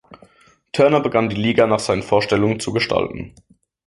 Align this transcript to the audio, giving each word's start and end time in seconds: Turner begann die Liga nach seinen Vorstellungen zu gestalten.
Turner 0.71 0.99
begann 0.99 1.29
die 1.29 1.35
Liga 1.35 1.67
nach 1.67 1.77
seinen 1.79 2.01
Vorstellungen 2.01 2.59
zu 2.59 2.73
gestalten. 2.73 3.35